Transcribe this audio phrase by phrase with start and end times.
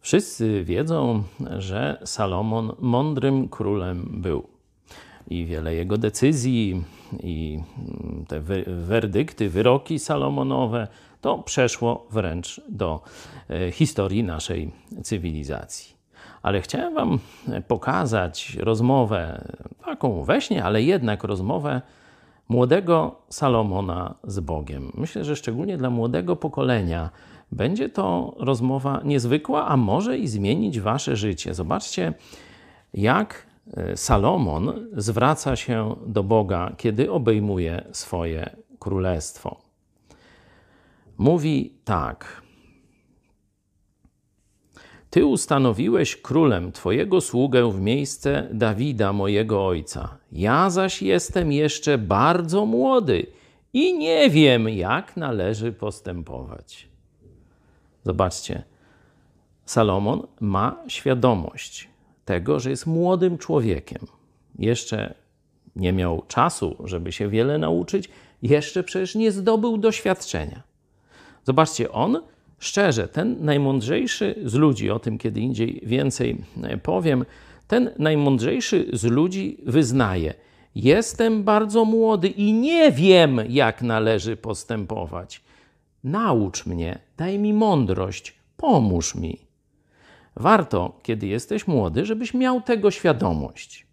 [0.00, 1.22] Wszyscy wiedzą,
[1.58, 4.48] że Salomon mądrym królem był.
[5.30, 6.84] I wiele jego decyzji,
[7.22, 7.60] i
[8.28, 10.88] te werdykty, wyroki Salomonowe,
[11.20, 13.00] to przeszło wręcz do
[13.50, 14.70] e, historii naszej
[15.02, 15.96] cywilizacji.
[16.42, 17.18] Ale chciałem Wam
[17.68, 19.44] pokazać rozmowę,
[19.84, 21.82] taką we śnie, ale jednak rozmowę
[22.48, 24.92] młodego Salomona z Bogiem.
[24.94, 27.10] Myślę, że szczególnie dla młodego pokolenia
[27.52, 31.54] będzie to rozmowa niezwykła, a może i zmienić Wasze życie.
[31.54, 32.14] Zobaczcie,
[32.94, 39.60] jak e, Salomon zwraca się do Boga, kiedy obejmuje swoje królestwo.
[41.18, 42.42] Mówi tak.
[45.10, 50.18] Ty ustanowiłeś królem Twojego sługę w miejsce Dawida, mojego ojca.
[50.32, 53.26] Ja zaś jestem jeszcze bardzo młody
[53.72, 56.88] i nie wiem, jak należy postępować.
[58.08, 58.62] Zobaczcie,
[59.64, 61.88] Salomon ma świadomość
[62.24, 64.06] tego, że jest młodym człowiekiem.
[64.58, 65.14] Jeszcze
[65.76, 68.08] nie miał czasu, żeby się wiele nauczyć,
[68.42, 70.62] jeszcze przecież nie zdobył doświadczenia.
[71.44, 72.22] Zobaczcie, on
[72.58, 77.24] szczerze, ten najmądrzejszy z ludzi, o tym kiedy indziej więcej e, powiem,
[77.66, 80.34] ten najmądrzejszy z ludzi wyznaje:
[80.74, 85.48] Jestem bardzo młody i nie wiem, jak należy postępować.
[86.04, 89.38] Naucz mnie, daj mi mądrość, pomóż mi.
[90.36, 93.86] Warto, kiedy jesteś młody, żebyś miał tego świadomość,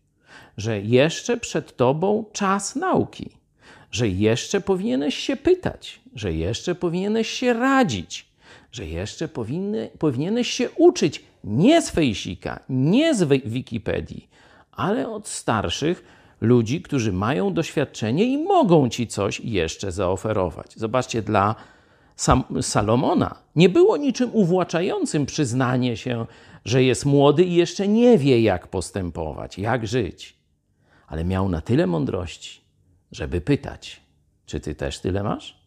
[0.58, 3.30] że jeszcze przed tobą czas nauki,
[3.92, 8.26] że jeszcze powinieneś się pytać, że jeszcze powinieneś się radzić,
[8.72, 14.30] że jeszcze powinny, powinieneś się uczyć nie z Fejsika, nie z Wikipedii,
[14.72, 16.04] ale od starszych
[16.42, 20.74] ludzi, którzy mają doświadczenie i mogą ci coś jeszcze zaoferować.
[20.76, 21.56] Zobaczcie, dla
[22.16, 26.26] Sam, Salomona nie było niczym uwłaczającym przyznanie się,
[26.66, 30.36] że jest młody i jeszcze nie wie, jak postępować, jak żyć.
[31.08, 32.62] Ale miał na tyle mądrości,
[33.12, 34.02] żeby pytać:
[34.46, 35.65] Czy ty też tyle masz?